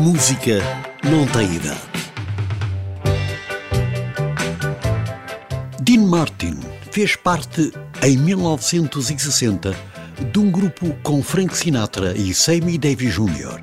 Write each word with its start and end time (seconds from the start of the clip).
música 0.00 0.62
não 1.04 1.26
tem 1.26 1.56
idade. 1.56 1.78
Dean 5.82 6.06
Martin 6.06 6.58
fez 6.90 7.16
parte, 7.16 7.70
em 8.02 8.16
1960, 8.16 9.76
de 10.32 10.38
um 10.38 10.50
grupo 10.50 10.96
com 11.02 11.22
Frank 11.22 11.54
Sinatra 11.54 12.16
e 12.16 12.32
Sammy 12.32 12.78
Davis 12.78 13.14
Jr. 13.14 13.60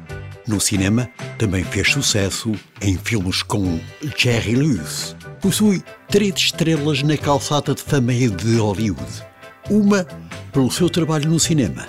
No 0.47 0.61
cinema, 0.61 1.09
também 1.39 1.63
fez 1.63 1.91
sucesso 1.91 2.51
em 2.83 2.95
filmes 2.95 3.41
com 3.41 3.79
Jerry 4.15 4.55
Lewis. 4.55 5.15
Possui 5.41 5.81
três 6.07 6.35
estrelas 6.35 7.01
na 7.01 7.17
calçada 7.17 7.73
de 7.73 7.81
fama 7.81 8.13
de 8.13 8.57
Hollywood. 8.57 9.25
Uma 9.71 10.05
pelo 10.53 10.69
seu 10.69 10.87
trabalho 10.87 11.31
no 11.31 11.39
cinema, 11.39 11.87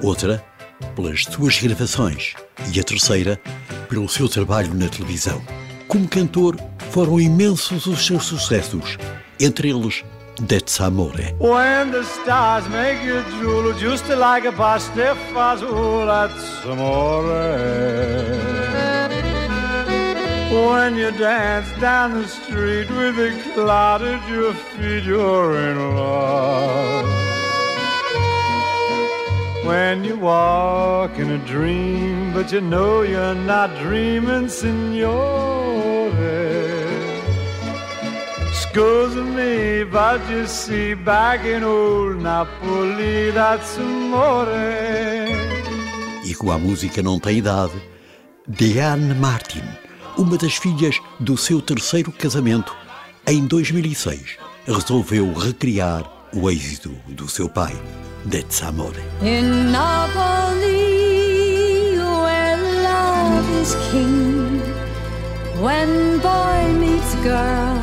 outra 0.00 0.42
pelas 0.94 1.24
suas 1.24 1.58
gravações 1.60 2.34
e 2.72 2.78
a 2.78 2.84
terceira 2.84 3.40
pelo 3.88 4.08
seu 4.08 4.28
trabalho 4.28 4.74
na 4.74 4.88
televisão. 4.88 5.42
Como 5.86 6.06
cantor, 6.08 6.56
foram 6.90 7.18
imensos 7.20 7.86
os 7.86 8.04
seus 8.04 8.24
sucessos, 8.24 8.98
entre 9.40 9.70
eles 9.70 10.04
That's 10.46 10.80
Amore. 10.80 11.34
When 11.40 11.90
the 11.90 12.04
stars 12.04 12.68
make 12.68 13.02
you 13.02 13.22
drool, 13.40 13.72
just 13.72 14.08
like 14.08 14.46
a 14.46 14.52
pasta 14.52 15.16
fazool, 15.34 16.06
that's 16.06 16.64
amore. 16.64 17.24
When 20.50 20.96
you 20.96 21.10
dance 21.10 21.68
down 21.80 22.22
the 22.22 22.28
street 22.28 22.88
with 22.90 23.18
a 23.18 23.52
cloud 23.54 24.02
at 24.02 24.28
your 24.28 24.54
feet, 24.54 25.04
you're 25.04 25.58
in 25.58 25.96
love. 25.96 27.27
When 29.88 30.04
you 30.04 30.18
walk 30.18 31.18
in 31.18 31.30
a 31.30 31.38
dream, 31.46 32.34
but 32.34 32.52
you 32.52 32.60
know 32.60 33.00
you're 33.00 33.34
not 33.34 33.70
dreaming, 33.78 34.50
signore. 34.50 36.12
Scusa 38.52 39.24
me, 39.24 39.84
but 39.84 40.20
you 40.28 40.46
see, 40.46 40.92
back 40.92 41.42
in 41.46 41.64
old 41.64 42.22
Napoli, 42.22 43.30
that's 43.30 43.78
amore. 43.78 45.32
E 46.22 46.34
como 46.34 46.52
a 46.52 46.58
música 46.58 47.02
não 47.02 47.18
tem 47.18 47.38
idade, 47.38 47.80
Diane 48.46 49.14
Martin, 49.14 49.64
uma 50.18 50.36
das 50.36 50.56
filhas 50.56 51.00
do 51.18 51.34
seu 51.38 51.62
terceiro 51.62 52.12
casamento, 52.12 52.76
em 53.26 53.46
2006, 53.46 54.36
resolveu 54.66 55.32
recriar 55.32 56.17
o 56.34 56.50
êxito 56.50 56.90
do 57.08 57.28
seu 57.28 57.48
pai. 57.48 57.74
That's 58.26 58.62
Amore. 58.62 59.02
In 59.22 59.72
Napoli, 59.72 60.66
where 61.96 62.56
love 62.82 63.48
is 63.62 63.74
king, 63.90 64.60
when 65.60 66.18
boy 66.18 66.72
meets 66.78 67.14
girl, 67.22 67.78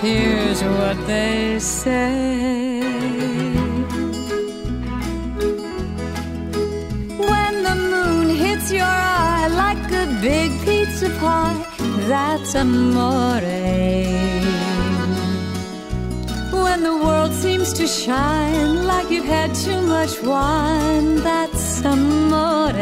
here's 0.00 0.62
what 0.62 0.96
they 1.06 1.58
say. 1.58 2.80
When 7.18 7.62
the 7.62 7.74
moon 7.74 8.28
hits 8.30 8.72
your 8.72 8.84
eye 8.84 9.48
like 9.48 9.92
a 9.92 10.06
big 10.22 10.50
pizza 10.64 11.10
pie, 11.20 11.66
that's 12.08 12.54
amore. 12.54 14.41
When 16.72 16.84
the 16.84 16.96
world 16.96 17.34
seems 17.34 17.70
to 17.74 17.86
shine 17.86 18.86
like 18.86 19.10
you've 19.10 19.26
had 19.26 19.54
too 19.54 19.82
much 19.82 20.22
wine, 20.22 21.16
that's 21.16 21.84
amore. 21.84 22.72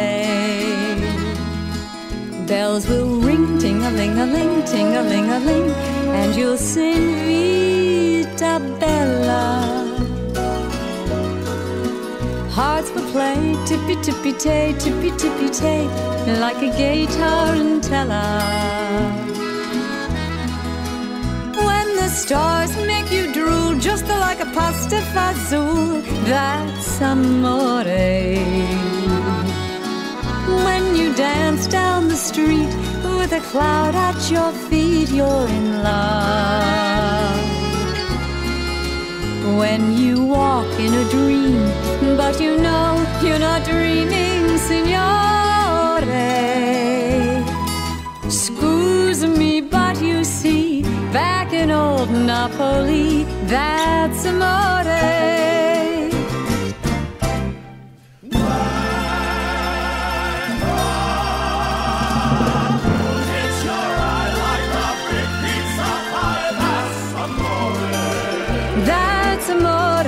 Bells 2.46 2.88
will 2.88 3.20
ring, 3.20 3.58
ting 3.58 3.82
a 3.82 3.90
ling 3.90 4.16
a 4.16 4.26
ling, 4.26 4.62
ting 4.62 4.94
a 4.94 5.02
ling 5.02 5.28
a 5.28 5.40
ling, 5.40 5.70
and 6.18 6.36
you'll 6.36 6.56
sing 6.56 7.02
Vita 7.26 8.60
Bella. 8.78 9.48
Hearts 12.52 12.92
will 12.92 13.10
play 13.10 13.56
tippy 13.66 13.96
tippy 14.06 14.32
tay, 14.34 14.72
tippy 14.78 15.10
tippy 15.18 15.48
tay, 15.48 15.82
like 16.38 16.62
a 16.62 16.70
gay 16.78 17.06
tarantella. 17.06 18.24
When 21.66 21.96
the 21.96 22.08
stars 22.08 22.76
make 22.86 23.10
you 23.10 23.19
pasta 24.60 25.00
fazool, 25.14 26.02
that's 26.30 27.00
amore. 27.00 28.04
When 30.66 30.84
you 31.00 31.08
dance 31.14 31.66
down 31.66 32.00
the 32.08 32.20
street 32.28 32.70
with 33.18 33.32
a 33.40 33.42
cloud 33.50 33.94
at 34.08 34.18
your 34.34 34.52
feet, 34.68 35.08
you're 35.18 35.48
in 35.58 35.66
love. 35.88 37.40
When 39.60 39.82
you 40.02 40.14
walk 40.38 40.72
in 40.86 40.92
a 41.02 41.04
dream, 41.16 41.60
but 42.20 42.34
you 42.44 42.52
know 42.66 42.88
you're 43.24 43.44
not 43.48 43.60
dreaming, 43.70 44.42
signore. 44.68 45.39
Old 52.00 52.10
Napoli, 52.10 53.24
that's 53.46 54.24
amore. 54.24 54.48
That's 68.86 69.48
amore. 69.50 70.04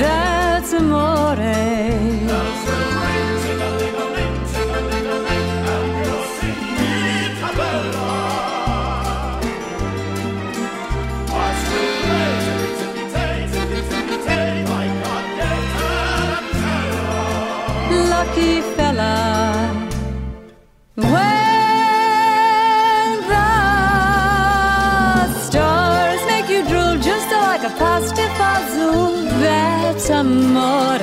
That's 0.00 0.72
amore. 0.72 1.77
Lucky 18.28 18.60
fella. 18.76 19.88
When 20.96 21.04
the 25.32 25.40
stars 25.46 26.20
make 26.26 26.48
you 26.50 26.62
drool 26.68 26.96
just 26.98 27.30
like 27.30 27.62
a 27.62 27.70
pasta 27.78 28.26
fazool, 28.38 29.14
that's 29.40 30.10
amore. 30.10 30.98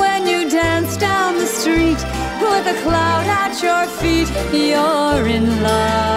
When 0.00 0.26
you 0.26 0.50
dance 0.50 0.96
down 0.98 1.38
the 1.38 1.46
street 1.46 2.00
with 2.42 2.66
a 2.74 2.76
cloud 2.82 3.26
at 3.26 3.62
your 3.62 3.86
feet, 4.00 4.28
you're 4.52 5.26
in 5.26 5.62
love. 5.62 6.15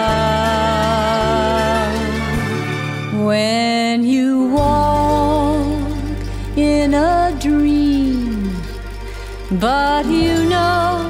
But 9.52 10.06
you 10.06 10.46
know 10.46 11.10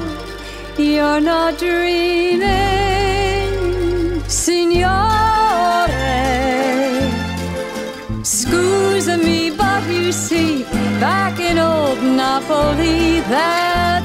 you're 0.78 1.20
not 1.20 1.58
dreaming, 1.58 2.48
signore. 4.28 5.88
Scusa 8.22 9.22
me, 9.22 9.50
but 9.50 9.86
you 9.90 10.12
see, 10.12 10.64
back 10.98 11.38
in 11.38 11.58
old 11.58 12.02
Napoli, 12.02 13.20
that 13.28 14.04